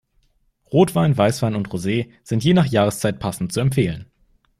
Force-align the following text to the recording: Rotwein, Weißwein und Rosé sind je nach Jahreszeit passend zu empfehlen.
Rotwein, 0.71 1.15
Weißwein 1.15 1.53
und 1.55 1.67
Rosé 1.69 2.09
sind 2.23 2.43
je 2.43 2.55
nach 2.55 2.65
Jahreszeit 2.65 3.19
passend 3.19 3.53
zu 3.53 3.59
empfehlen. 3.59 4.07